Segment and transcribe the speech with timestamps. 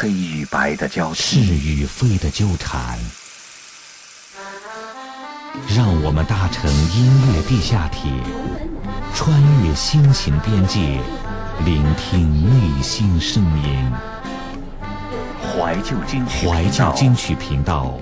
[0.00, 2.98] 黑与白的交是与非的纠缠。
[5.76, 8.10] 让我们搭乘音乐地下铁，
[9.14, 10.98] 穿越心情边界，
[11.66, 13.92] 聆听内心声音。
[15.42, 18.00] 怀旧金曲怀旧金曲频道，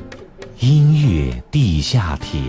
[0.60, 2.40] 音乐地下铁。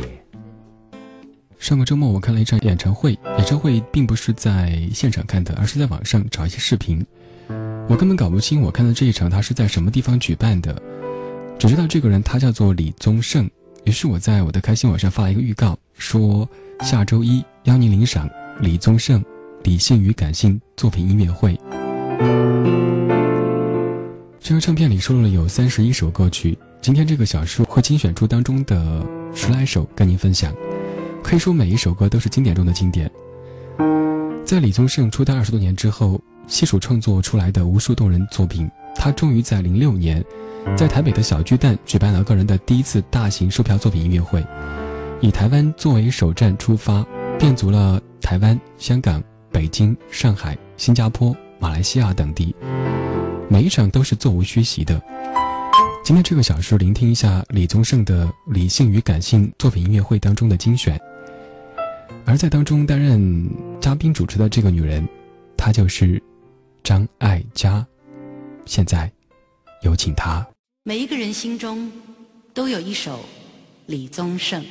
[1.58, 7.04] 上个周末我看了一场演唱会，演唱会并不是在现场看的，而是在网上找一些视频。
[7.90, 10.80] 我根本搞不清我看的这一场他是在什么地方举办的，
[11.58, 13.50] 只知道这个人他叫做李宗盛。
[13.84, 16.48] 于是我在我的开心网上发了一个预告，说
[16.82, 18.30] 下周一邀您领赏
[18.62, 19.20] 李宗盛
[19.64, 21.60] 《理性与感性》作品音乐会。
[24.40, 30.54] 这张唱片里收录了有三十一首歌曲，今天这个小说会精选出当中的十来首跟您分享。
[31.24, 33.10] 可以说每一首歌都是经典中的经典。
[34.46, 40.22] 在李宗盛出道二十多年之后，细数创作出来的无数动人作品，他终于在零六年，
[40.76, 44.44] 在台北的小巨蛋举办了个人的第一次大型售票作品音乐会，
[45.22, 47.06] 以台湾作为首站出发，
[47.38, 52.54] 遍足了台湾、香港、北京、上海、新加坡、马来西亚等地，
[53.48, 55.00] 每一场都是座无虚席的。
[56.04, 61.00] 今天这个小时，聆听一下李宗盛的《理性与感性》作品音乐会当中的精选。
[62.26, 63.48] 而在当中担任
[63.80, 65.08] 嘉宾主持的这个女人，
[65.56, 66.22] 她就是
[66.84, 67.86] 张艾嘉。
[68.66, 69.12] 现在，
[69.84, 70.46] 有请她。
[70.84, 71.92] 每一个人心中
[72.54, 73.26] 都有一首
[73.88, 74.64] 李宗盛。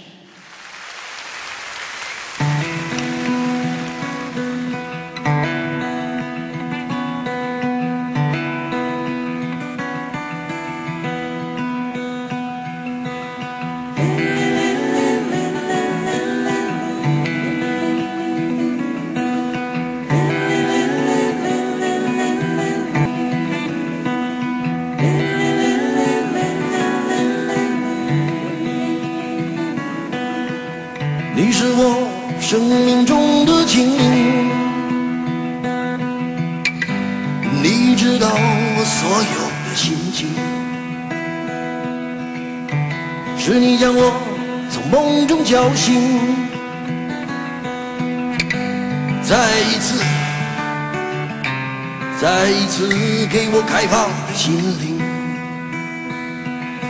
[53.31, 54.99] 给我开放的心灵，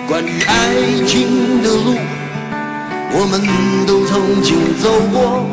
[0.06, 1.98] 关于爱情的路。
[3.10, 3.42] 我们
[3.86, 5.44] 都曾经走过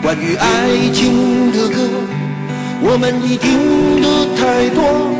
[0.00, 1.82] 关于爱情的歌，
[2.80, 5.10] 我们已听得太多。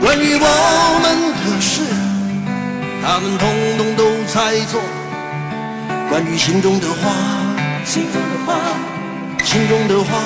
[0.00, 0.46] 关于我
[1.02, 1.06] 们
[1.44, 1.82] 的事，
[3.04, 3.48] 他们统
[3.78, 4.80] 统都猜错。
[6.10, 7.14] 关于心中的话，
[7.84, 8.58] 心中的话，
[9.44, 10.18] 心中的话，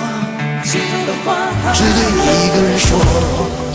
[0.65, 1.37] 心中的话，
[1.75, 3.70] 只对你一个人说。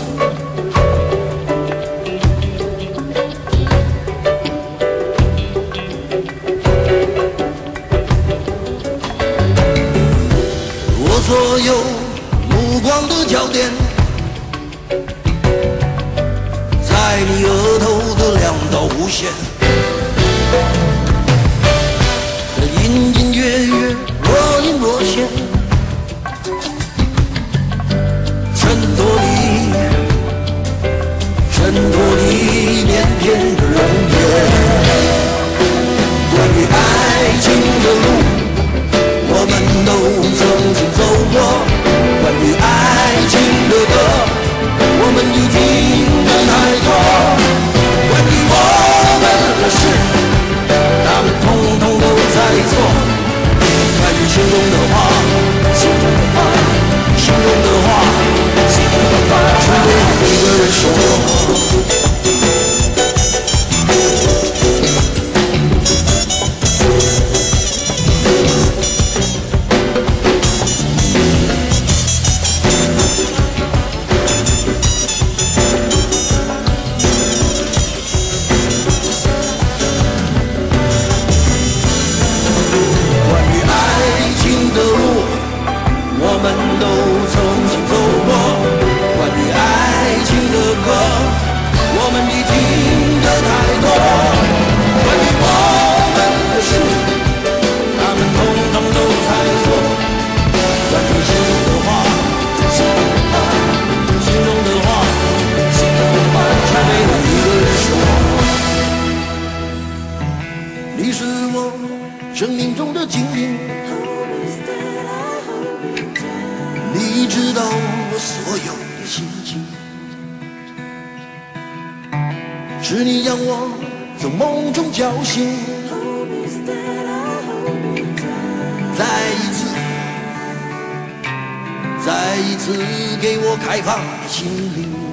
[132.46, 132.72] 一次
[133.20, 133.98] 给我开放
[134.28, 134.46] 心
[134.76, 135.05] 灵。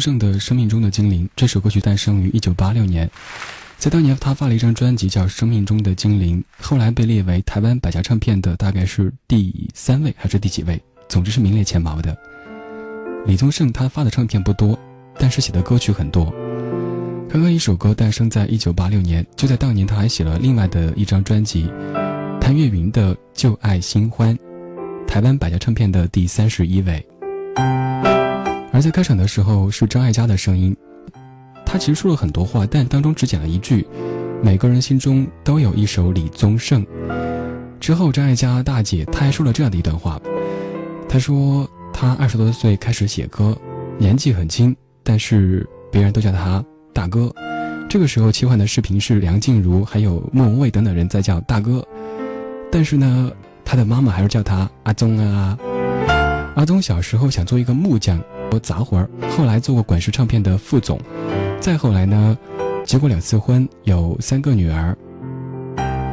[0.00, 3.08] 盛的《生命中的精灵》这首歌曲诞生于一九八六年，
[3.76, 12.16] 在当年他发了一张专辑叫《生命中的精灵》，后来被列为台湾百家唱片的大概是第三位还是第几位，总之是名列前茅的。
[13.26, 14.78] 李宗盛他发的唱片不多，
[15.18, 16.32] 但是写的歌曲很多。
[17.28, 21.70] 刚刚一首歌诞生在一九八六年，就在当年他还写了另外的一张专辑，
[22.40, 24.36] 谭岳云的《旧爱新欢》，
[25.06, 27.06] 台湾百家唱片的第三十一位。
[28.72, 30.76] 而在开场的时候是张艾嘉的声音，
[31.66, 33.86] 他其实说了很多话，但当中只讲了一句
[34.42, 36.86] ：“每个人心中都有一首李宗盛。”
[37.80, 40.20] 之后，张艾嘉大姐她还说了这样的一段话，
[41.08, 43.56] 她说她二十多岁开始写歌，
[43.98, 47.32] 年纪很轻，但是别人都叫他大哥。
[47.88, 51.84] 这个时候切换的视频是梁静茹还有莫文蔚等等人在叫大哥，
[52.70, 53.32] 但是呢，
[53.64, 55.58] 他的妈妈还是叫他阿宗啊。
[56.54, 58.22] 阿宗小时候想做一个木匠。
[58.58, 60.98] 杂活儿，后来做过管事唱片的副总，
[61.60, 62.36] 再后来呢，
[62.84, 64.96] 结过两次婚，有三个女儿。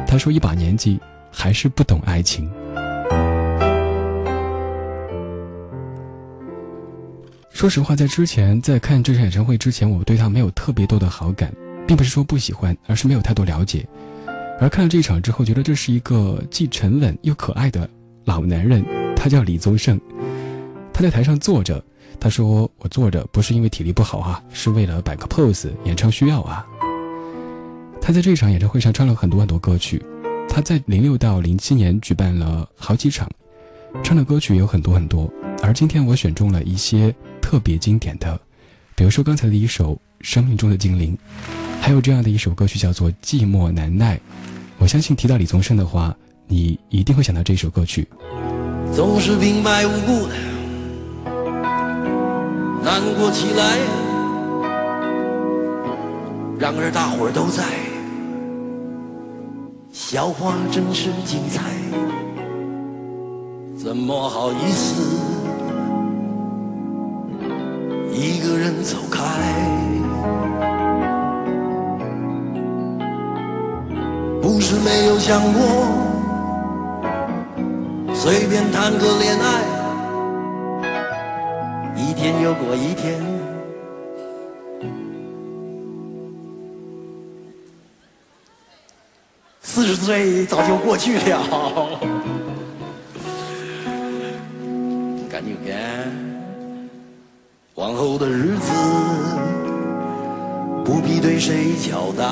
[0.06, 0.98] 他说一把年纪
[1.30, 2.50] 还是不懂爱情。
[7.50, 11.52] 说实话，在之前在看这场演唱会之前，我对他没有特别多的好感，
[11.86, 13.84] 并不是说不喜欢，而是没有太多了解。
[14.60, 17.88] 而看了这一场之后，觉得这是一个既沉稳又可爱的
[18.24, 18.84] 老男人，
[19.16, 20.00] 他叫李宗盛，
[20.92, 21.84] 他在台上坐着。
[22.20, 26.66] 他说：“我坐着不是因为体力不好啊，是为了摆个 pose，演唱需要啊。”
[28.00, 30.02] 他在这场演唱会上唱了很多很多歌曲，
[30.48, 33.28] 他在零六到零七年举办了好几场，
[34.02, 35.30] 唱的歌曲有很多很多。
[35.62, 38.40] 而今天我选中了一些特别经典的，
[38.94, 41.16] 比如说刚才的一首《生命中的精灵》，
[41.80, 44.16] 还有这样的一首歌曲叫做《寂寞难耐》。
[44.78, 46.16] 我相信提到李宗盛的话，
[46.46, 48.08] 你一定会想到这首歌曲。
[48.94, 50.57] 总是平白无故的。
[52.88, 53.76] 难过起来，
[56.58, 57.62] 然而大伙儿都在，
[59.92, 61.60] 笑话真是精彩，
[63.76, 65.02] 怎么好意思
[68.10, 69.20] 一个人走开？
[74.40, 75.60] 不是没有想过，
[78.14, 79.77] 随便谈个恋爱。
[82.18, 83.22] 一天又过一天，
[89.62, 92.00] 四十岁早就过去了。
[95.30, 95.78] 赶紧干，
[97.76, 98.72] 往后的日子
[100.84, 102.24] 不必对谁交代。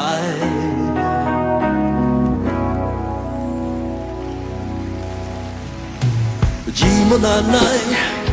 [6.75, 8.26] 寂寞难耐。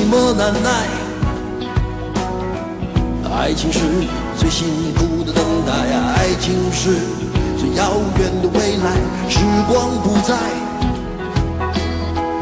[0.00, 0.70] 寂寞难耐，
[3.36, 3.80] 爱情是
[4.38, 7.00] 最辛苦的等待，爱情是
[7.58, 8.96] 最遥远的未来。
[9.28, 10.34] 时光不再，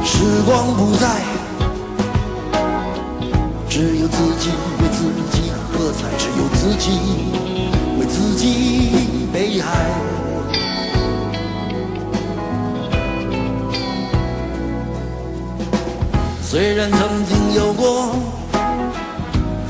[0.05, 1.21] 时光不再，
[3.69, 4.51] 只有自己
[4.81, 7.01] 为自己喝彩，只有自己
[7.99, 9.67] 为自己悲哀。
[16.61, 18.17] 虽然曾经有过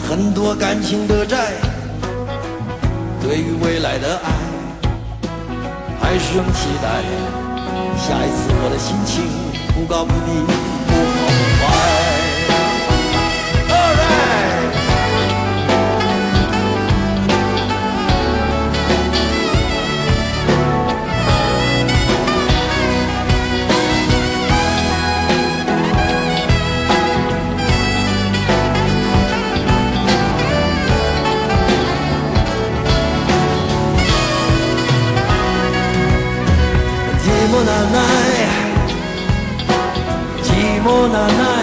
[0.08, 1.52] 很多感情的债，
[3.20, 4.30] 对于未来的爱
[6.00, 6.88] 还是用期待。
[7.98, 9.22] 下一次我的心情
[9.74, 10.32] 不高不低，
[41.10, 41.57] 难耐，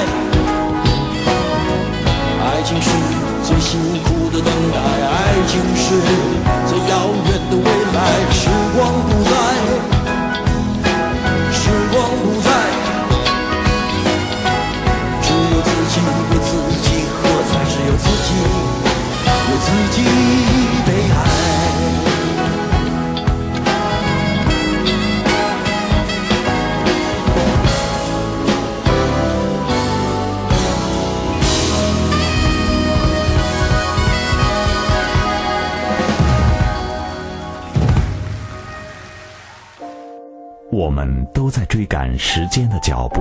[40.85, 43.19] 我们都在追赶时间的脚步，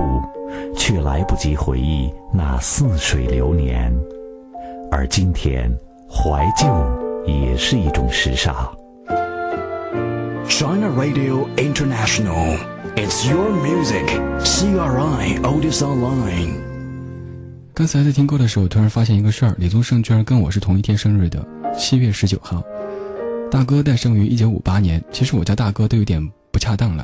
[0.77, 3.91] 却来不及回忆那似水流年。
[4.91, 5.67] 而今天，
[6.07, 6.67] 怀旧
[7.25, 8.71] 也是一种时尚。
[10.47, 12.55] China Radio International.
[12.95, 14.05] It's your music.
[14.41, 16.53] CRI Otis Online.
[17.73, 21.43] 刚才在听歌的时候，突然发现一个事儿：李宗盛居然跟我是同一天生日的，
[21.75, 22.61] 七月十九号。
[23.49, 27.03] 大哥诞生于一九五八年，其实我叫大哥都有点不恰当了。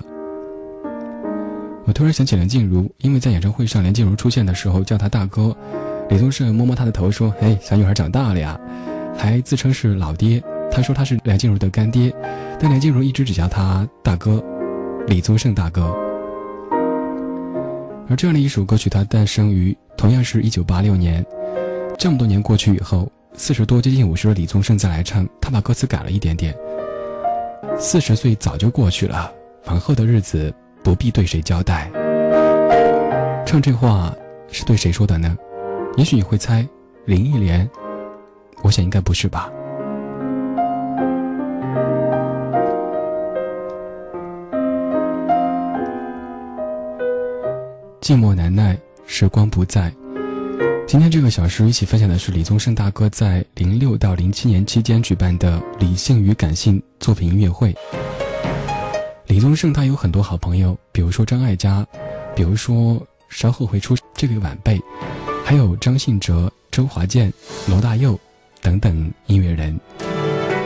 [1.92, 5.54] 我突然想起梁静茹，因为在演唱会上梁静茹出现的时候叫她大哥，
[6.10, 8.58] 李宗盛摸摸她的头说：“嘿，小女孩长大了呀。”
[9.14, 10.42] 还自称是老爹。
[10.72, 12.10] 他说他是梁静茹的干爹，
[12.58, 14.42] 但梁静茹一直只叫他大哥，
[15.06, 15.94] 李宗盛大哥。
[18.08, 21.22] 而这样的一首歌曲，它诞生于同样是一九八六年。
[22.00, 26.56] 这么多年过去以后，四十多接近五十的李宗盛再来唱，他把歌词改了一点点。
[27.78, 29.30] 四十岁早就过去了，
[29.66, 31.90] 往后的日子不必对谁交代。
[33.46, 34.14] 唱这话
[34.50, 35.38] 是对谁说的呢？
[35.98, 36.66] 也许你会猜，
[37.06, 37.70] 林忆莲。
[38.64, 39.52] 我想应该不是吧。
[48.02, 49.92] 寂寞难耐，时光不再。
[50.88, 57.74] 今天这个小时一起分享的是李宗盛大哥在零六到零七年期间举办的理性与感性作品音乐会。
[59.32, 61.88] 李宗盛他有很多好朋友，比如说张艾嘉，
[62.36, 64.78] 比如说稍后会出这个晚辈，
[65.46, 67.32] 还有张信哲、周华健、
[67.66, 68.20] 罗大佑
[68.62, 69.80] 等等音乐人。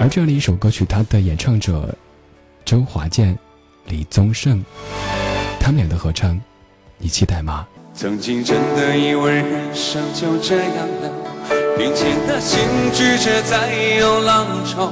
[0.02, 1.96] 而这样的一首歌曲，它的演唱者
[2.66, 3.38] 周华健、
[3.86, 4.66] 李宗盛，
[5.60, 6.36] 他们俩的合唱。
[6.98, 7.68] 你期待吗？
[7.94, 11.12] 曾经真的以为人生就这样了，
[11.78, 12.60] 平静的心
[12.92, 14.92] 拒绝再有浪潮，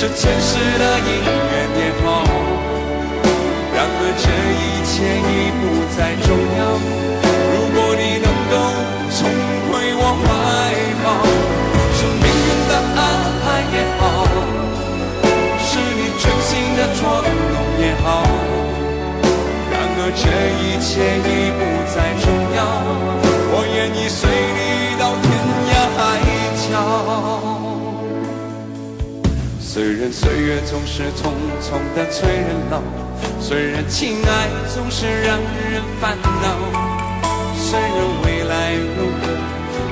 [0.00, 2.24] 是前世的姻缘也好，
[3.76, 4.24] 然而这
[4.56, 6.60] 一切已不再重要。
[7.52, 8.56] 如果你能够
[9.12, 9.28] 重
[9.68, 10.24] 回我怀
[11.04, 11.20] 抱，
[11.92, 12.98] 是命运的安
[13.44, 14.24] 排也好，
[15.60, 17.20] 是你真心的捉
[17.52, 18.24] 弄也好。
[19.70, 20.24] 然而这
[20.64, 21.60] 一切已不
[21.92, 22.58] 再重要，
[23.52, 24.24] 我愿意随
[29.72, 31.30] 虽然岁月总是匆
[31.62, 32.82] 匆的催人老，
[33.38, 36.58] 虽然情爱总是让人烦恼，
[37.54, 37.88] 虽然
[38.24, 39.28] 未来如何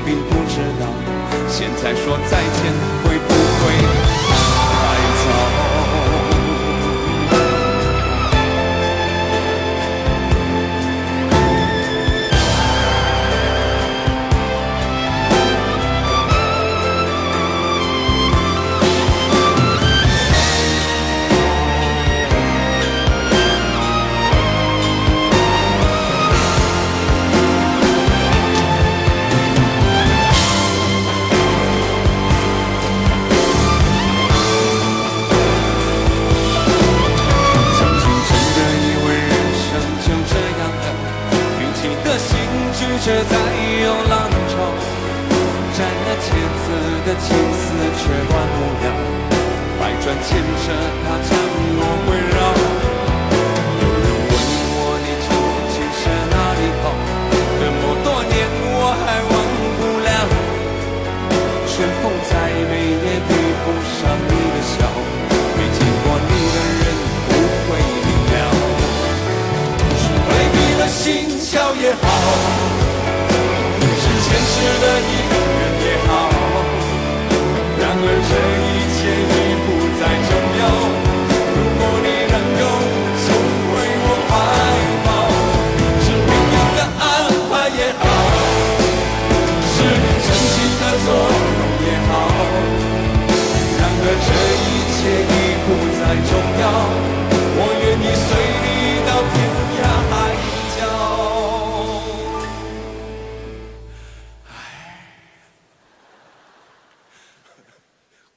[0.04, 0.86] 并不知道，
[1.48, 3.37] 现在说再见会不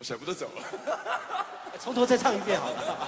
[0.02, 0.64] 舍不得走了，
[1.80, 3.08] 从头再唱一遍好了。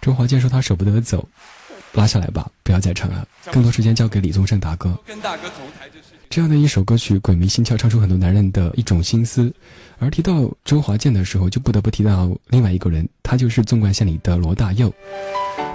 [0.00, 1.28] 周华健说他舍不得走，
[1.92, 4.98] 拉下来吧，不要再唱了，更多时间交给李宗盛大哥。
[5.04, 9.52] 跟大哥同台这事，这样的一首歌曲《鬼迷心窍》，唱出很多男人的一种心思。
[9.98, 14.90] 而提到周华健的时候，就不得不提到另外一个人，他就是纵贯线里的罗大佑。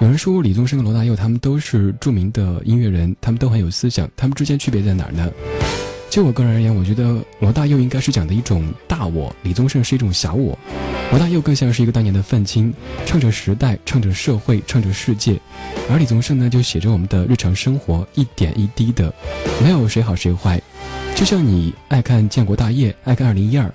[0.03, 5.31] 有人说李宗盛和罗大佑他们都是著名的音乐人，他们都很有思想，他们之间区别在哪儿呢？
[6.09, 10.59] 就我个人而言，我觉得罗大佑应该是讲的一种大我，李宗盛是一种小我。
[11.11, 12.73] 罗大佑更像是一个当年的愤青，
[13.05, 15.35] 唱着时代，唱着社会，唱着世界；
[15.89, 19.13] 而李宗盛呢，就写着我们的日常生活，一点一滴的，
[19.63, 20.61] 没有谁好谁坏。
[21.15, 23.65] 就像你爱看《建国大业》，爱看《二零一二》，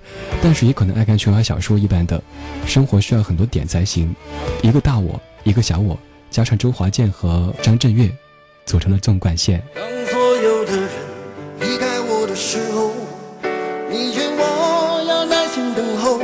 [0.42, 2.22] 但是也可能爱看琼瑶小说一般的，
[2.66, 4.14] 生活需要很多点才行。
[4.60, 5.98] 一个大我，一个小我，
[6.30, 8.10] 加上周华健和张震岳，
[8.64, 9.62] 组成了纵贯线。
[9.74, 10.88] 当所有的人
[11.60, 12.92] 离开我的时候，
[13.90, 16.18] 你劝我要耐心等候，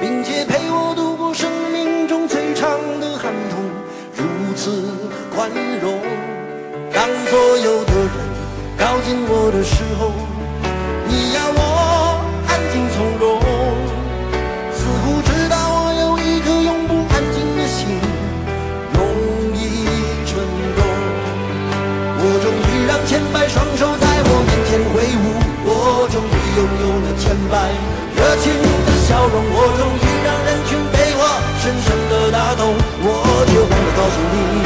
[0.00, 3.58] 并且陪我度过生命中最长的寒冬，
[4.16, 4.84] 如此
[5.34, 5.50] 宽
[5.82, 6.00] 容。
[6.92, 8.10] 当所有的人
[8.78, 10.12] 靠近我的时候，
[27.50, 27.70] 白。
[28.16, 31.22] 热情的笑容，我终于让人群被我
[31.60, 33.06] 深深的打动，我
[33.48, 34.59] 却忘了告诉，你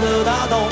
[0.00, 0.68] 的打动，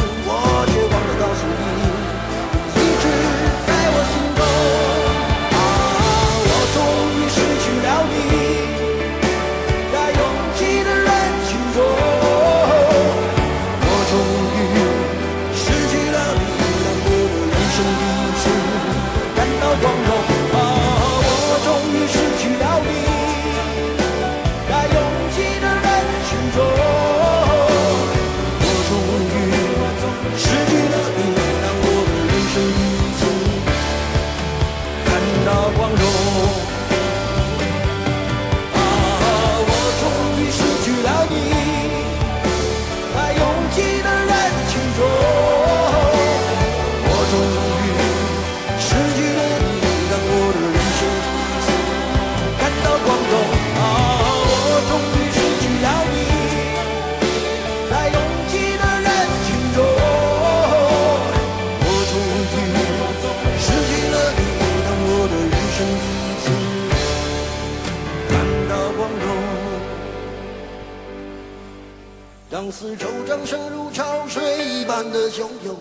[72.79, 75.75] 四周掌声如潮水一般的汹涌。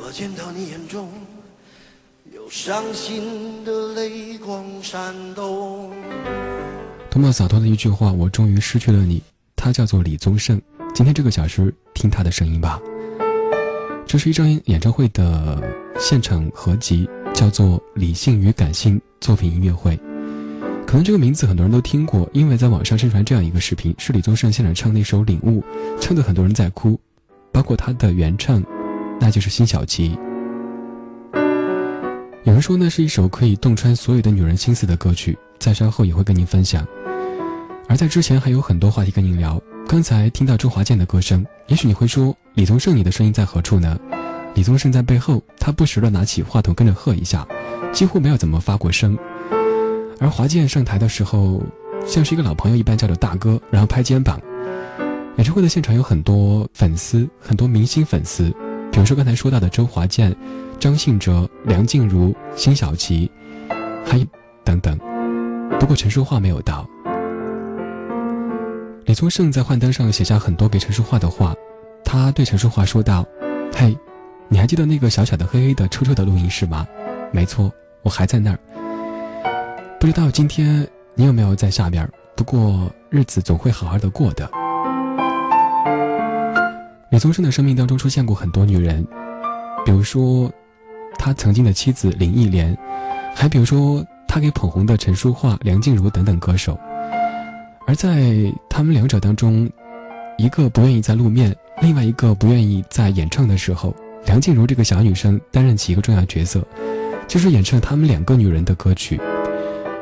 [0.00, 1.12] 我见到你眼中
[2.32, 5.92] 有伤心的泪光闪动。
[7.10, 8.10] 多么洒脱的一句话！
[8.10, 9.22] 我终于失去了你。
[9.54, 10.58] 他叫做李宗盛。
[10.94, 12.80] 今天这个小时，听他的声音吧。
[14.06, 15.62] 这是一张演唱会的
[16.00, 19.94] 现场合集，叫做《理性与感性作品音乐会》。
[20.86, 25.60] 可能这个名字很多人都听过，因为在网上宣传这样一个视频，是李宗盛现场唱那首《领悟》，
[26.00, 26.98] 唱的很多人在哭，
[27.50, 28.62] 包括他的原唱，
[29.20, 30.16] 那就是辛晓琪。
[32.44, 36.86] 有人说那是一首可以洞穿所有的女人心思的歌曲，在稍后也会跟您分享。
[37.88, 39.60] 而在之前还有很多话题跟您聊。
[39.86, 43.98] 刚才听到周华健的歌声，也许你会说李宗盛，你的声音在何处呢？
[44.54, 47.46] 李宗盛在背后，他不时的拿起话筒跟着喝一下，
[47.92, 49.18] 几乎没有怎么发过声。
[50.20, 51.62] 而华健上台的时候，
[52.06, 54.40] 像是一个老朋友一般叫着大哥，然后拍肩膀。
[55.36, 58.44] 演唱会的现场有很多粉丝，很多明星粉丝，
[58.92, 60.34] 比如说刚才说到的周华健。
[60.80, 63.30] 张信哲、梁静茹、辛晓琪，
[64.04, 64.20] 还
[64.64, 64.98] 等等。
[65.78, 66.86] 不过陈淑桦没有到。
[69.06, 71.54] 李宗盛在幻灯上写下很多给陈淑桦的话，
[72.04, 73.24] 他对陈淑桦说道
[73.74, 73.96] ：“嘿，
[74.48, 76.86] 你还记得那个小小的、黑黑的、臭臭的录音室吗？
[77.32, 77.72] 没错，
[78.02, 78.58] 我还在那儿。
[80.04, 82.06] 不知道今天你有没有在下边？
[82.36, 84.46] 不过日子总会好好的过的。”
[87.10, 89.02] 李宗盛的生命当中出现过很多女人，
[89.86, 90.52] 比如说。
[91.16, 92.76] 他曾经的妻子林忆莲，
[93.34, 96.78] 还比如说他给捧红的陈淑桦、梁静茹等等歌手，
[97.86, 99.70] 而在他们两者当中，
[100.36, 103.94] 一个不愿意在露面，另外一个不愿意在演唱的时候，
[104.26, 106.62] 梁静茹这个小女生担任起一个重要角色，
[107.26, 109.18] 就是演唱他们两个女人的歌曲，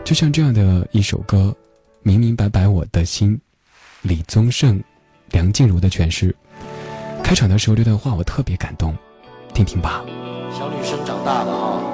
[0.05, 1.55] 就像这样的一首歌，
[2.03, 3.37] 《明明白白我的心》，
[4.03, 4.83] 李宗盛、
[5.31, 6.35] 梁静茹的诠释。
[7.23, 8.95] 开场的时候这段话我特别感动，
[9.55, 10.05] 听听吧。
[10.53, 11.81] 小女生长大了哈。
[11.81, 11.92] 明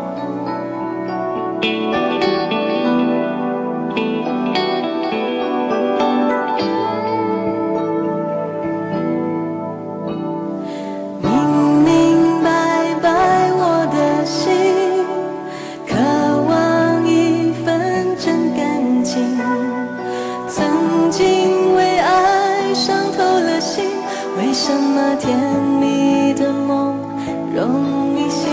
[24.68, 25.34] 什么甜
[25.80, 26.94] 蜜的梦
[27.54, 28.46] 容易醒？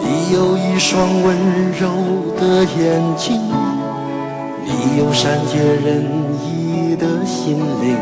[0.00, 0.32] 你？
[0.34, 1.36] 有一双温
[1.78, 1.86] 柔
[2.36, 3.40] 的眼睛，
[4.64, 6.04] 你有善解人
[6.44, 7.96] 意的心灵。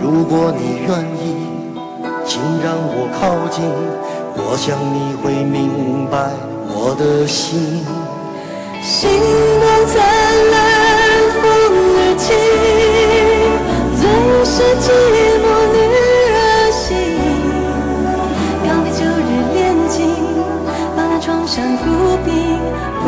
[0.00, 1.34] 如果你愿意，
[2.24, 3.64] 请让我靠近，
[4.36, 6.30] 我想你会明白
[6.68, 7.84] 我的心。
[8.84, 9.10] 星
[9.58, 9.98] 光灿
[10.52, 10.56] 烂，
[11.42, 11.42] 风
[11.96, 12.28] 儿轻，
[14.44, 14.86] 是寂
[15.42, 15.76] 寞女。
[16.30, 16.36] 人
[16.72, 16.96] 心，
[18.64, 19.96] 告别旧日恋情，
[20.96, 21.80] 把那创伤抚
[22.24, 22.28] 平，
[23.02, 23.04] 不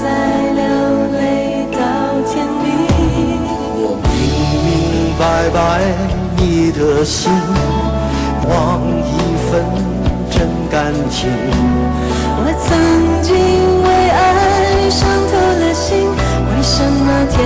[0.00, 0.04] 再
[0.54, 0.60] 流
[1.12, 1.22] 泪
[1.72, 1.78] 到
[2.26, 2.64] 天明。
[3.78, 4.14] 我明
[4.64, 4.66] 明
[5.18, 5.56] 白白
[6.36, 6.40] 你
[6.72, 7.30] 的心，
[8.42, 8.48] 换
[9.04, 9.08] 一
[9.50, 9.52] 份
[10.30, 10.34] 真
[10.70, 10.74] 感
[11.10, 11.16] 情。
[12.38, 12.68] 我曾
[13.22, 13.28] 经
[13.82, 14.98] 为爱伤
[15.30, 17.36] 透了心，为什么甜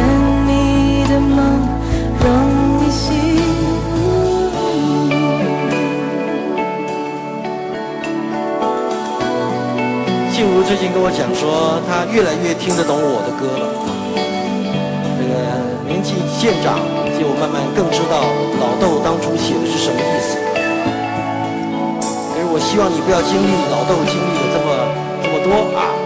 [10.40, 13.68] 静茹最近跟我讲说，她越来越听得懂我的歌了。
[15.20, 15.37] 这个
[15.85, 16.81] 年纪渐长，
[17.20, 18.24] 就慢慢更知道
[18.57, 20.40] 老豆当初写的是什么意思。
[22.33, 24.81] 可是我希望你不要经历老豆经历的这么
[25.20, 26.00] 这么多啊。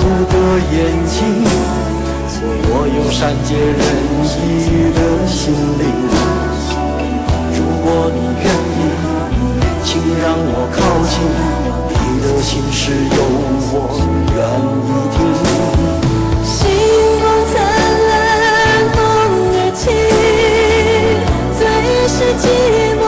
[0.00, 0.34] 哭的
[0.72, 1.18] 眼睛，
[2.72, 3.84] 我有善解人
[4.24, 5.84] 意的心灵。
[7.52, 8.80] 如果你愿意，
[9.84, 9.88] 请
[10.22, 11.12] 让我靠近，
[11.90, 13.18] 你的心事有
[13.72, 13.74] 我
[14.32, 14.36] 愿
[14.86, 15.16] 意听。
[16.42, 16.56] 星
[17.20, 17.54] 光灿
[18.08, 18.10] 烂，
[18.96, 18.98] 风
[19.52, 19.82] 儿轻，
[21.58, 21.60] 最
[22.08, 22.42] 是寂
[22.96, 22.99] 寞。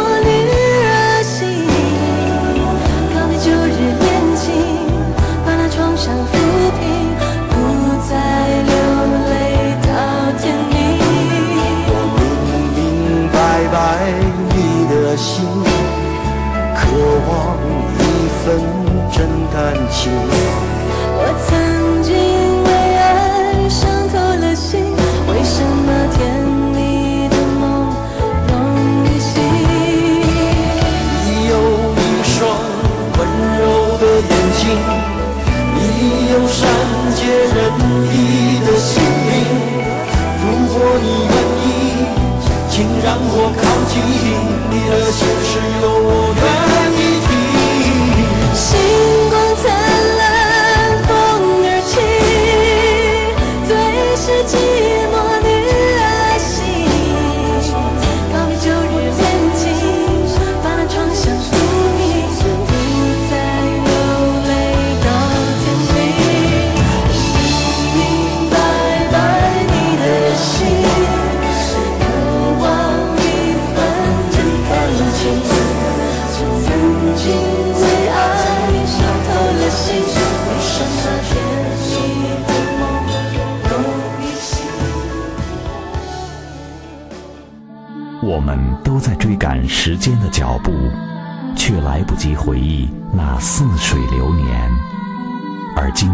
[15.22, 15.44] 心
[16.74, 16.96] 渴
[17.28, 17.56] 望
[17.96, 18.58] 一份
[19.12, 20.61] 真感情。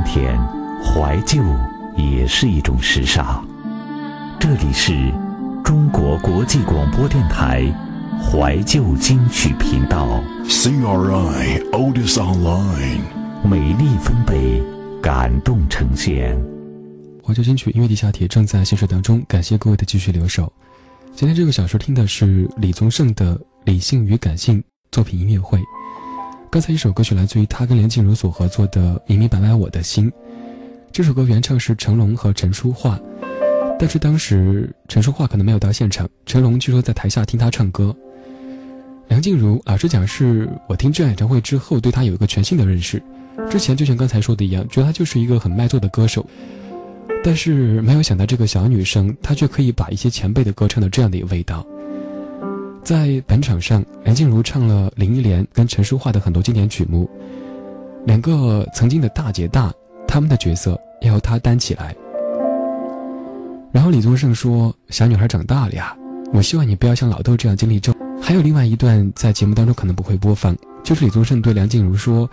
[0.08, 0.40] 天，
[0.82, 1.42] 怀旧
[1.94, 3.46] 也是一种时尚。
[4.40, 5.12] 这里是
[5.62, 7.62] 中国国际广播电台
[8.18, 13.00] 怀旧金曲频道，CRI Oldies Online.
[13.44, 14.62] 美丽分贝，
[15.02, 16.34] 感动呈现。
[17.22, 20.50] 怀旧金曲音乐地下铁正在行驶当中，感谢各位的继续留守。
[21.14, 24.58] 今天这个小时听的是李宗盛的《理性与感性》
[24.90, 25.60] 作品音乐会。
[26.50, 30.10] 刚才一首歌曲来自于他跟梁静茹所合作的《明明白白我的心》，
[30.90, 32.98] 这首歌原唱是成龙和陈淑桦，
[33.78, 37.94] 但是当时陈淑桦可能没有到现场，成龙据说在台下听他唱歌。
[39.08, 43.02] 梁静茹，老实讲，是我听这场演唱会之后对她有一个全新的认识。
[43.50, 46.26] 之前就像刚才说的一样，觉得她就是一个很卖座的歌手，
[47.22, 51.66] 但是没有想到这个小女生，她却可以把一些前辈的歌唱的这样的一个味道。
[52.82, 57.08] 在本场上，梁静茹唱了林忆莲跟陈淑桦的很多经典曲目，
[58.06, 59.72] 两个曾经的大姐大，
[60.06, 61.94] 他们的角色要由她担起来。
[63.70, 65.94] 然后李宗盛说：“小女孩长大了呀，
[66.32, 72.28] 我希望你不要像老豆这样经历这。”还有另外一段在节目当中可能不会播放，就是李宗盛对梁静茹说：“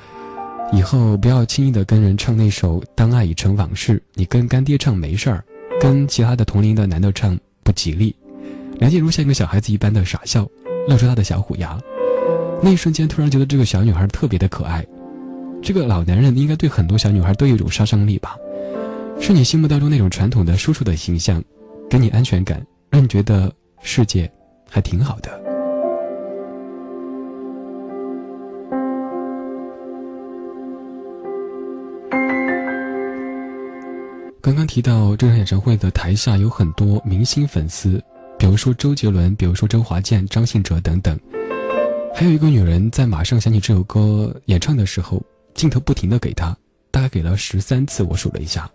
[0.72, 5.44] 以后不要轻易的跟人唱那首《当爱已成往事》，你跟干爹唱没事儿，
[5.82, 8.16] 跟其他的同龄的男的唱不吉利。”
[8.78, 10.48] 梁静茹像一个小孩子一般的傻笑，
[10.88, 11.80] 露出她的小虎牙。
[12.62, 14.86] 那一瞬间，突然觉得这个小女孩特别的可爱。
[15.62, 18.36] 这个老男人应该对很多小女孩都有一种杀伤力吧？
[19.20, 21.44] 是你心目当中那种传统的叔叔的形象，
[21.90, 24.30] 给你安全感，让你觉得世界
[24.70, 25.42] 还挺好的。
[34.42, 38.00] 刚刚提到这场演唱会的台下有很多明星粉丝，
[38.38, 41.19] 比如说周杰伦，比如说周华健、张信哲等等。
[42.13, 45.21] 还有一个女人在马上想起这首歌演唱的时候，
[45.54, 46.56] 镜头不停的给她，
[46.91, 48.69] 大概给了十三次，我数了一下。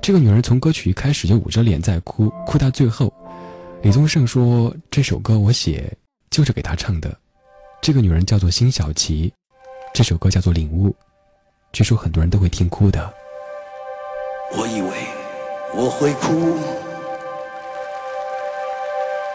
[0.00, 3.12] 这个女人从歌曲一开始就捂着脸在哭，哭到最后。
[3.82, 5.92] 李宗盛说这首歌我写
[6.30, 7.14] 就是给她唱的。
[7.82, 9.32] 这个女人叫做辛晓琪，
[9.92, 10.88] 这首歌叫做《领悟》，
[11.72, 13.12] 据说很多人都会听哭的。
[14.56, 14.90] 我以为
[15.74, 16.56] 我会哭，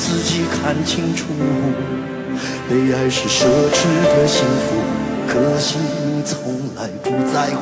[0.00, 1.26] 自己看清楚。
[2.70, 4.74] 被爱是奢侈的幸福，
[5.28, 6.34] 可惜你从
[6.74, 7.60] 来不在乎。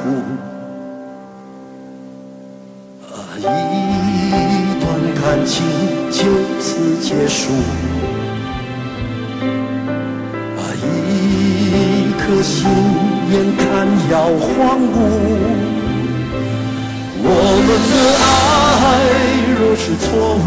[3.13, 3.43] 啊，一
[4.79, 4.87] 段
[5.21, 5.67] 感情
[6.13, 6.23] 就
[6.61, 7.51] 此结束。
[10.57, 12.71] 啊，一颗心
[13.33, 13.67] 眼看
[14.13, 14.95] 要荒芜。
[17.21, 17.27] 我
[17.67, 18.25] 们的爱
[19.59, 20.07] 若是错
[20.39, 20.47] 误，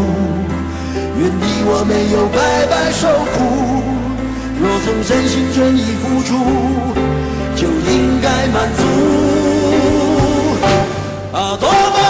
[1.22, 3.38] 愿你我没有白白受苦。
[4.58, 6.34] 若曾真心真意付出，
[7.54, 8.82] 就应该满足。
[11.32, 12.01] 啊，多么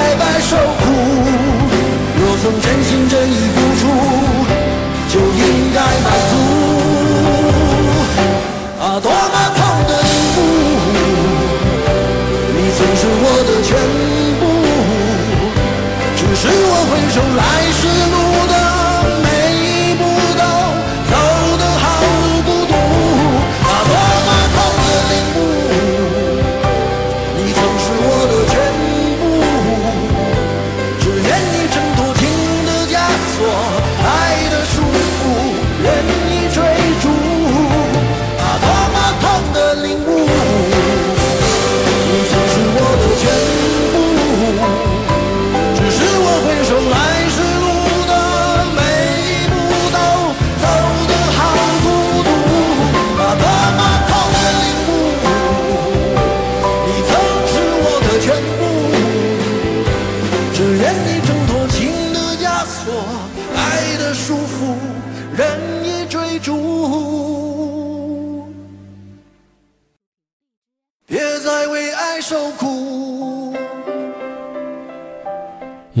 [0.00, 0.82] 白白受苦。
[2.16, 3.82] 若曾真心真意付出，
[5.12, 6.32] 就应该满足。
[8.80, 9.12] 啊，多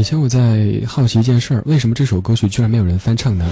[0.00, 3.46] 以前我在好奇一件事儿，为什么这首歌曲居然没有人翻唱呢？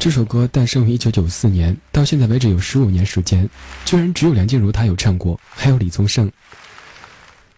[0.00, 3.46] 这首歌诞生于一九九四年，到现在为止有十五年时间，
[3.84, 6.26] 居然只有梁静茹她有唱过，还有李宗盛。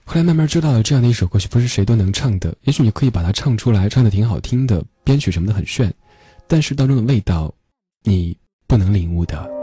[0.05, 2.53] 后来慢慢知道了，这样的一首歌曲不是谁都能唱的。
[2.63, 5.95] 也许你可以把它唱出来，唱的挺好听的，编曲什么的很炫，
[6.49, 7.55] 但是当中的味道，
[8.03, 9.60] 你不能领悟的。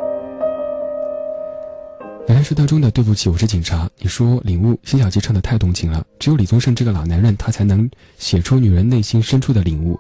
[2.28, 3.90] 男人是当中的对不起，我是警察。
[4.00, 9.98] 你说领悟，辛晓琪唱的太动情了，只有李宗盛这个老男人，他才能写出女人内心深处的领悟。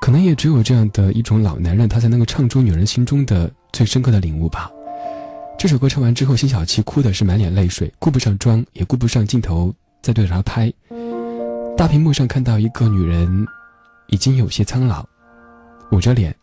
[0.00, 4.70] 可能也只有这样的一种老男人，他才能够唱出女人心中的最深刻的领悟吧。
[5.58, 10.72] 这首歌唱完之后，辛晓琪哭的是满脸泪水，顾不上妆，也顾不上镜头在对着她拍。
[11.76, 13.46] 大屏幕上看到一个女人，
[14.06, 15.04] 已经有些苍老，
[15.90, 16.34] 捂着脸。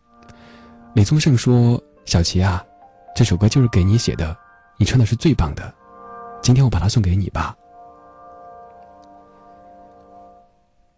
[0.93, 2.63] 李宗盛说：“小琪啊，
[3.15, 4.38] 这首歌就是给你写的，
[4.80, 5.71] 你唱的是最棒的，
[6.41, 7.53] 今天我把它送给你吧。”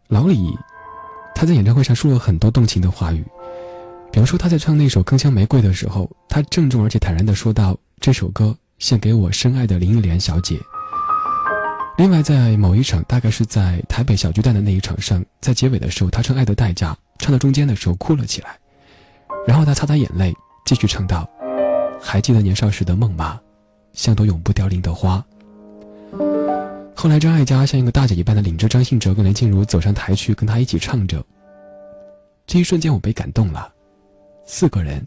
[0.08, 0.56] 老李，
[1.34, 3.26] 他在演唱会上说了很多动情的话语，
[4.12, 10.60] 比如说他在唱那首《铿锵玫瑰》的时候，他郑重而且坦然的说道：“这首歌献给我深爱的林忆莲小姐。”
[11.98, 18.60] 另外，在某一场，大概是在台北小巨蛋的那一场上，在结尾的时候，他唱《爱的代价》，唱到中间的时候哭了起来，
[19.48, 21.28] 然后他擦擦眼泪，继续唱道
[22.02, 23.40] ：“还记得年少时的梦吗？
[23.94, 25.24] 像朵永不凋零的花。”
[26.96, 31.24] 后来，张艾嘉像一个大姐一般的领着张信哲跟梁静茹走上台去，跟他一起唱着。
[32.46, 33.74] 这一瞬间，我被感动了。
[34.46, 35.04] 四个人，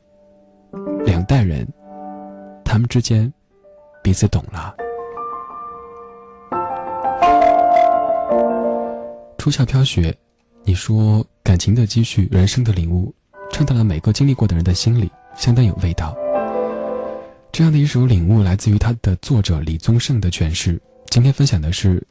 [1.04, 1.68] 两代人，
[2.64, 3.32] 他们之间
[4.02, 4.74] 彼此懂了。
[9.38, 10.16] 初夏飘雪，
[10.64, 13.14] 你说感情的积蓄，人生的领悟，
[13.52, 16.16] 唱到了每个经历过的人的心里，相当有味道。
[17.54, 20.76] 这样的一首领悟，来自于他的作者李宗盛的诠释。
[21.06, 22.04] 今天分享的是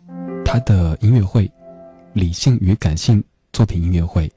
[0.45, 1.51] 他的音乐会，
[2.13, 3.21] 理性与感性
[3.51, 4.31] 作品音乐会。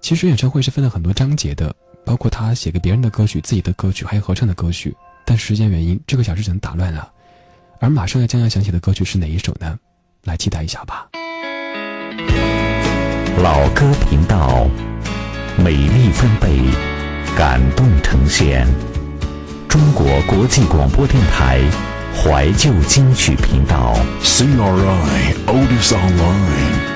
[0.00, 1.72] 其实演唱会是分了很多章节的，
[2.04, 4.92] 包括他写给别人的歌曲、自己的歌曲，还有合唱的歌曲。
[5.24, 7.08] 但时间原因，这个小时只能打乱了。
[7.78, 9.78] 而马上要将要响起的歌曲是哪一首呢？
[10.24, 11.08] 来期待一下吧。
[13.40, 14.68] 老歌频道，
[15.56, 16.58] 美丽分贝，
[17.38, 18.66] 感动呈现。
[19.72, 21.58] 中国国际广播电台
[22.14, 23.94] 怀旧金曲频道。
[24.22, 26.91] CRI Otis Online.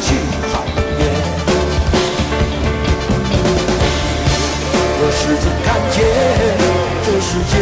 [0.00, 0.14] 去
[0.50, 0.62] 喊
[0.98, 1.00] 冤？
[5.02, 5.96] 何时曾看见
[7.04, 7.54] 这世界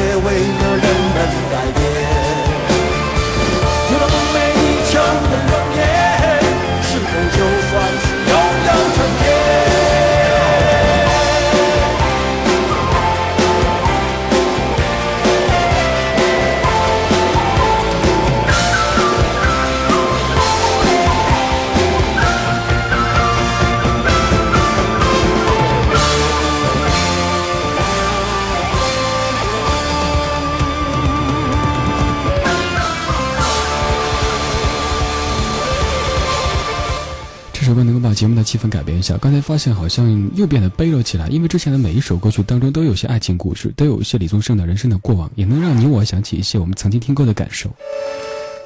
[38.49, 39.18] 气氛改变一下。
[39.18, 47.68] 刚才发现好像又变得悲了起来，因为之前的每一首歌曲当中都有些爱情故事，都有一些李宗盛的人生的过往，也能让你我想起一些我们曾经听过的感受。《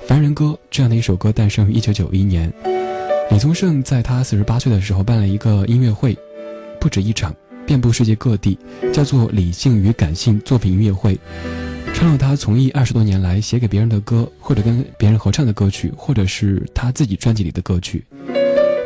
[0.07, 2.53] 凡人歌》这样的一首歌诞生于一九九一年，
[3.31, 6.17] 李宗盛在他四十八岁的时候办了一个音乐会，
[6.81, 7.35] 不止一场，
[7.67, 8.57] 遍布世界各地，
[8.93, 11.19] 叫做“理性与感性作品音乐会”，
[11.93, 18.05] 唱了他从艺二十多年来写给别人的歌，或者跟别人合唱的歌曲，或者是他自己专辑里的歌曲。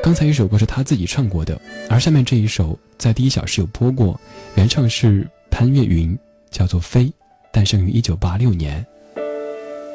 [0.07, 4.17] 刚才一首歌是他自己唱过的，而下面这一首在第一小时有播过，
[4.55, 6.17] 原唱是潘越云，
[6.49, 7.07] 叫做《飞》，
[7.51, 8.87] 诞生于一九八六年。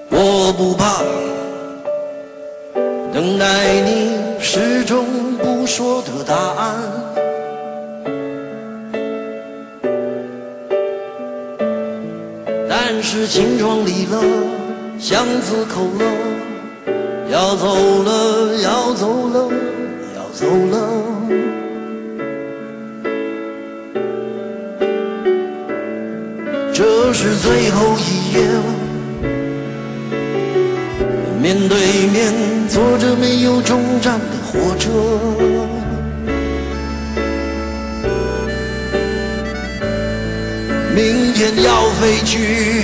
[0.09, 1.01] 我不怕
[3.13, 6.75] 等待你始终不说的答案。
[12.67, 14.21] 但是情撞离了，
[14.99, 19.49] 巷子口了，要走了，要走了，
[20.33, 20.75] 走了。
[26.73, 28.39] 这是最后一夜，
[31.41, 31.77] 面对
[32.11, 32.33] 面
[32.67, 34.89] 坐着没有终站的火车。
[40.95, 42.81] 明天要飞去，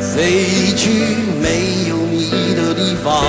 [0.00, 0.90] 飞去
[1.40, 3.22] 没有你的地方。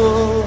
[0.00, 0.39] 的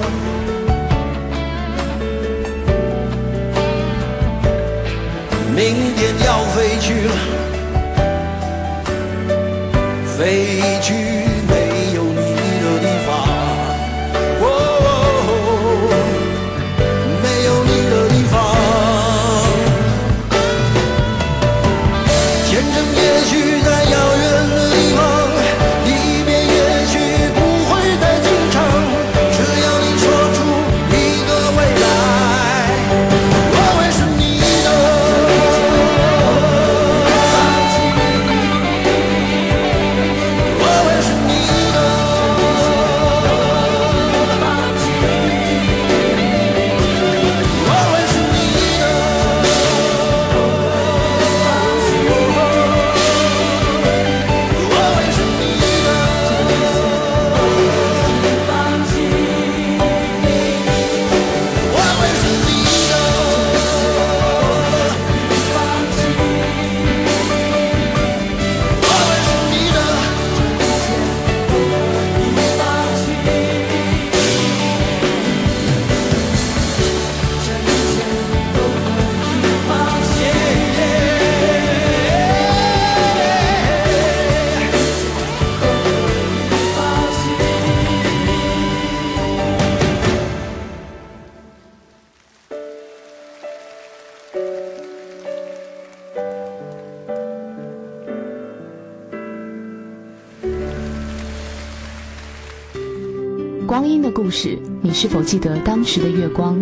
[103.74, 106.56] 光阴的故事，你是否记得当时的月光？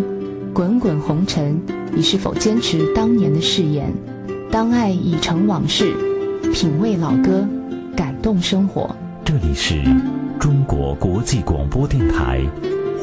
[0.51, 1.61] 滚滚红尘，
[1.93, 3.93] 你是否坚持当年的誓言？
[4.49, 5.93] 当爱已成往事，
[6.51, 7.47] 品味老歌，
[7.95, 8.95] 感动生活。
[9.23, 9.75] 这里是
[10.39, 12.41] 中国国际广播电台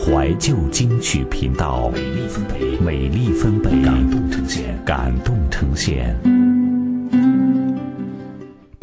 [0.04, 6.16] 怀旧金曲频道，美丽分贝，美丽分贝，感动呈现，感动呈现。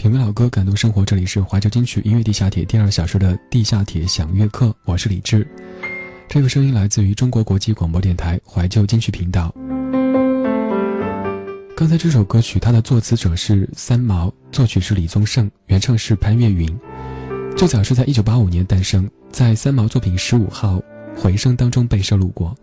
[0.07, 1.03] 品味老歌，感动生活。
[1.03, 5.45] 这里是怀旧金曲音乐地下铁第二小时的地下铁享乐课，我是李志。
[6.29, 9.53] 这个声音来自于中国国际广播电台怀旧金曲频道。
[11.75, 16.73] 刚才这首歌曲，它的作词者是三毛，作曲是李宗盛，原唱是潘越云。
[17.57, 20.77] 最早是在一九八五年诞生，在三毛作品《十五号》
[21.21, 22.55] 回声当中被收录过。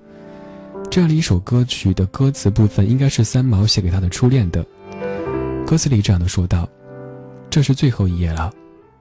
[0.90, 4.64] 这样的一首歌曲的歌词部分，应该是三毛写给他的初恋的。
[5.66, 6.66] 歌词里这样的说道。
[7.54, 8.52] 这是最后一页了，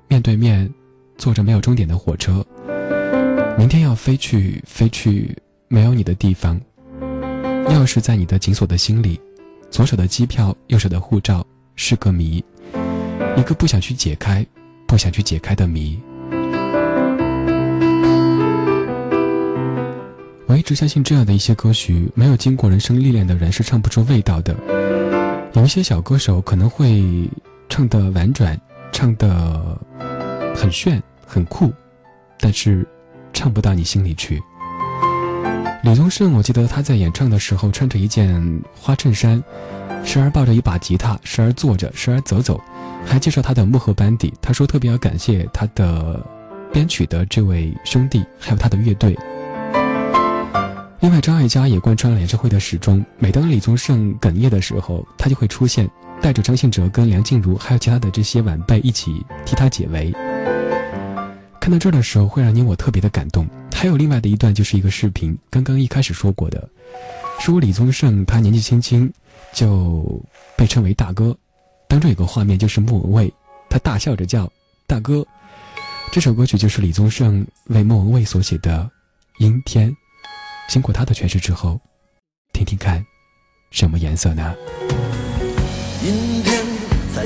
[0.08, 0.72] 面对面
[1.18, 2.46] 坐着没有终点的火车，
[3.58, 5.36] 明天要飞去飞去
[5.68, 6.62] 没有你的地方。
[7.66, 9.20] 钥匙在你的紧锁的心里，
[9.72, 11.44] 左手的机票，右手的护照
[11.76, 12.46] 是个谜，
[13.36, 14.46] 一个不想去解开、
[14.86, 16.00] 不想去解开的谜。
[20.46, 24.56] 我一直相信，这样的一些歌曲，没有经过人生历练的人是唱不出味道的。
[25.54, 27.28] 有一些小歌手可能会。
[27.76, 28.56] 唱的婉转，
[28.92, 29.76] 唱的
[30.56, 31.74] 很炫，很酷，
[32.40, 32.88] 但是
[33.34, 34.40] 唱不到你心里去。
[35.84, 39.44] 李宗盛，我记得他在演唱的时候穿着一件花衬衫，
[40.06, 42.62] 时而抱着一把吉他，时而坐着，时而走走，
[43.08, 44.32] 还介绍他的幕后班底。
[44.40, 46.24] 他说特别要感谢他的
[46.72, 49.18] 编曲的这位兄弟，还有他的乐队。
[51.00, 53.04] 另外，张艾嘉也贯穿了演唱会的始终。
[53.18, 55.90] 每当李宗盛哽咽的时候，他就会出现，
[56.24, 60.10] 带着张信哲跟梁静茹还有其他的这些晚辈一起替他解围。
[61.60, 63.46] 看到这儿的时候，会让你我特别的感动。
[63.76, 66.70] 还有另外的一段，就是一个视频，刚刚一开始说过的，
[67.42, 69.12] 说李宗盛他年纪轻轻
[69.52, 70.24] 就
[70.56, 71.38] 被称为大哥，
[71.90, 73.34] 当中有个画面就是莫文蔚，
[73.70, 74.50] 他大笑着叫
[74.88, 75.26] 大哥。
[76.14, 78.90] 这首歌曲就是李宗盛为莫文蔚所写的
[79.44, 79.92] 《阴天》。
[80.70, 81.78] 经过他的诠释之后，
[82.54, 83.06] 听听看，
[83.72, 84.56] 什么颜色呢？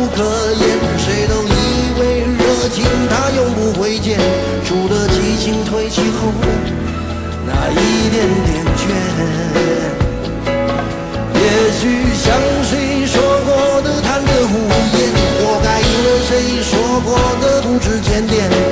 [0.00, 0.24] 不可
[0.54, 0.64] 言，
[0.96, 1.50] 谁都以
[2.00, 4.18] 为热情它永不会减，
[4.64, 6.32] 除了激情褪去后
[7.46, 8.82] 那一点点倦。
[11.34, 11.44] 也
[11.78, 11.82] 许
[12.14, 12.32] 像
[12.64, 14.54] 谁说过的贪得无
[14.96, 14.98] 厌，
[15.36, 16.30] 活该应了谁
[16.62, 16.72] 说
[17.04, 17.08] 过
[17.42, 18.69] 的不知检点。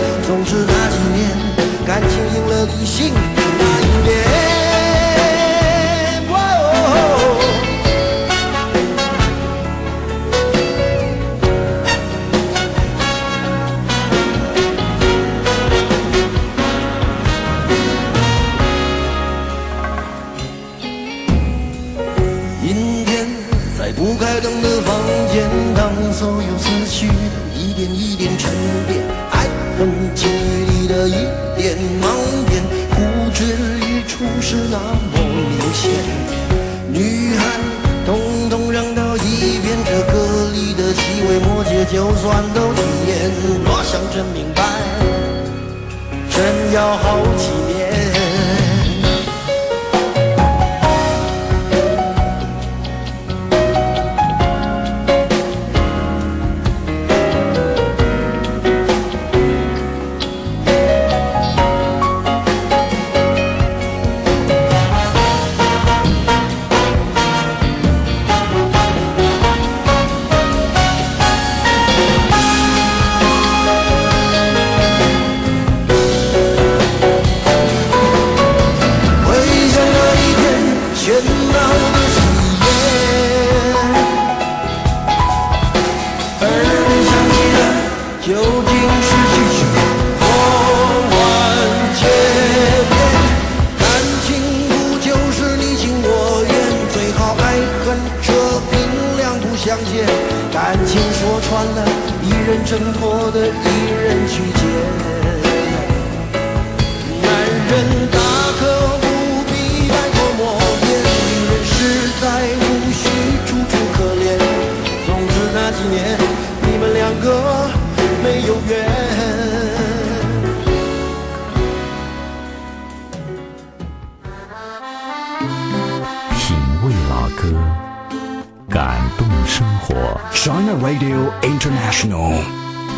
[130.33, 132.41] China Radio International，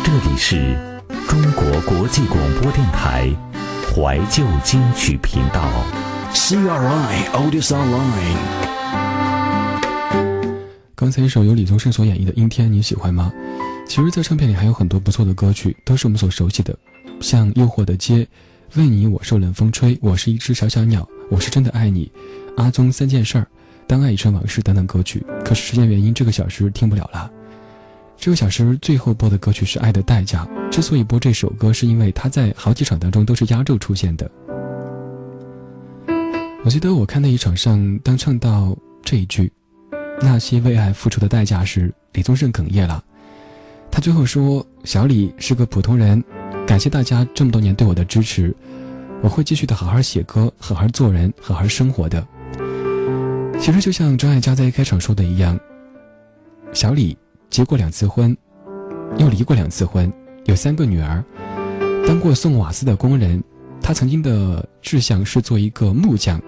[0.03, 0.77] 这里是
[1.27, 3.29] 中国国际广播电台
[3.93, 5.61] 怀旧金曲频道。
[6.33, 8.37] CRI Oldest Online。
[10.95, 13.31] 刚才一首由李宗盛所演绎的《阴天》，你喜欢吗？
[13.87, 16.77] 其实，在唱片里还有很多不错的歌曲，都是我们所熟悉的，
[17.19, 18.17] 像《诱惑的街》、
[18.75, 22.09] 《为你我受冷风吹》、《我是一只小小鸟》、《我是真的爱你》、
[22.63, 23.41] 《阿宗三件事儿》、
[23.91, 25.21] 《当爱已成往事》等等歌曲。
[25.43, 27.29] 可是时间原因，这个小时听不了了。
[28.15, 30.45] 这个小时最后播的歌曲是《爱的代价》。
[30.69, 34.31] 之所以播这首歌，是因为它在好几场当中都是压轴出现的。
[36.63, 38.73] 我记得我看那一场上，当唱到
[39.03, 39.51] 这一句
[40.23, 43.03] “那些为爱付出的代价”时，李宗盛哽咽了。
[43.91, 46.23] 他最后说：“小李是个普通人，
[46.65, 48.55] 感谢大家这么多年对我的支持，
[49.21, 52.25] 我会继续的好好写歌，好好做人，好好生活的。”
[53.61, 55.57] 其实就像张艾嘉在开场说的一样，
[56.73, 57.15] 小李。
[57.51, 58.35] 结过两次婚，
[59.17, 60.09] 又离过两次婚，
[60.45, 61.21] 有三个女儿。
[62.07, 63.43] 当过送瓦斯的工人，
[63.81, 66.41] 他曾经的志向是做一个木匠。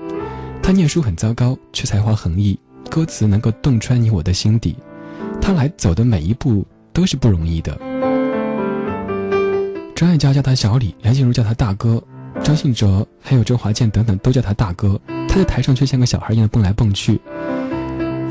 [0.61, 2.57] 他念书很糟糕，却才华横溢，
[2.89, 4.77] 歌词能够洞穿你我的心底。
[5.41, 7.77] 他来走的每一步都是不容易的。
[9.93, 12.01] 张艾嘉叫他小李，梁静茹叫他大哥，
[12.41, 14.97] 张信哲还有周华健等等都叫他大哥。
[15.33, 17.19] 他在台上却像个小孩一样蹦来蹦去，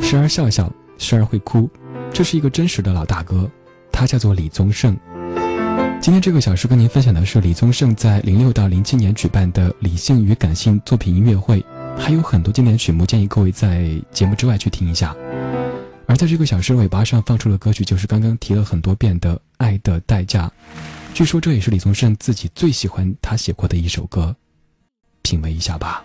[0.00, 1.68] 时而笑笑，时而会哭。
[2.12, 3.50] 这是一个真实的老大哥，
[3.90, 4.96] 他叫做李宗盛。
[6.00, 11.64] 今天这个小时跟您分享的是李宗盛在零六到零七年举办的理性与感性作品音乐会。
[11.98, 15.12] 还有很多经典曲目，建议各位在节目之外去听一下。
[16.06, 20.46] 而在这个小时尾巴上放出的歌曲，就是刚刚提了很多遍的《爱的代价》。
[21.12, 24.36] 据说这也是李宗盛自己最喜欢他写过的一首歌，
[25.22, 26.04] 品味一下吧。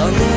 [0.00, 0.29] Shalom.